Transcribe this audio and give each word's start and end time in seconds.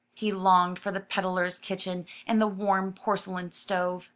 He 0.15 0.31
longed 0.31 0.79
for 0.79 0.91
the 0.91 0.99
peddler's 0.99 1.59
kitchen 1.59 2.07
and 2.25 2.41
the 2.41 2.47
warm 2.47 2.91
porcelain 2.91 3.51
stove. 3.51 4.09